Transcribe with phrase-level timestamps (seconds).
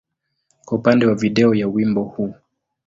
[0.65, 2.33] kwa upande wa video ya wimbo huu.